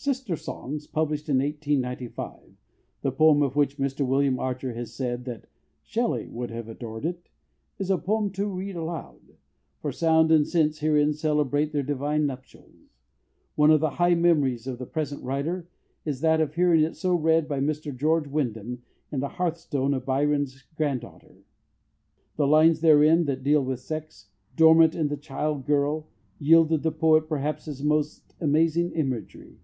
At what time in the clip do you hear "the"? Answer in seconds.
3.02-3.10, 13.80-13.90, 14.78-14.86, 19.18-19.28, 22.36-22.46, 25.08-25.16, 26.84-26.92